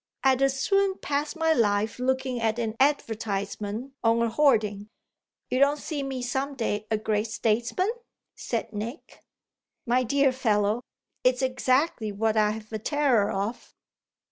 I'd 0.23 0.41
as 0.41 0.59
soon 0.59 0.97
pass 0.97 1.35
my 1.35 1.53
life 1.53 1.99
looking 1.99 2.41
at 2.41 2.57
an 2.57 2.75
advertisement 2.79 3.93
on 4.03 4.23
a 4.23 4.29
hoarding." 4.29 4.89
"You 5.51 5.59
don't 5.59 5.77
see 5.77 6.01
me 6.01 6.23
some 6.23 6.55
day 6.55 6.87
a 6.89 6.97
great 6.97 7.27
statesman?" 7.27 7.91
said 8.35 8.73
Nick. 8.73 9.21
"My 9.85 10.01
dear 10.01 10.31
fellow, 10.31 10.81
it's 11.23 11.43
exactly 11.43 12.11
what 12.11 12.35
I've 12.35 12.73
a 12.73 12.79
terror 12.79 13.29
of." 13.29 13.75